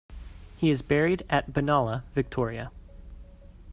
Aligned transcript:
He 0.57 0.71
is 0.71 0.81
buried 0.81 1.23
at 1.29 1.53
Benalla, 1.53 2.01
Victoria. 2.15 2.71